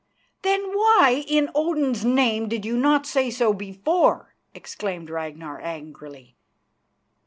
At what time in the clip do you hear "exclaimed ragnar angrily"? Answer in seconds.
4.55-6.35